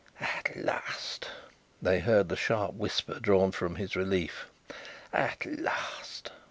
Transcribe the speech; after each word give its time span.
"At 0.19 0.55
last!" 0.55 1.27
they 1.79 1.99
heard 1.99 2.29
the 2.29 2.35
sharp 2.35 2.73
whisper 2.73 3.19
drawn 3.19 3.51
from 3.51 3.75
his 3.75 3.95
relief. 3.95 4.47
"At 5.13 5.45
last!" 5.45 6.31